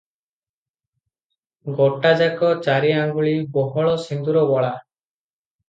ଗୋଟାଯାକ 1.81 2.51
ଚାରିଆଙ୍ଗୁଳି 2.69 3.37
ବହଳ 3.61 3.95
ସିନ୍ଦୂରବୋଳା। 4.09 4.75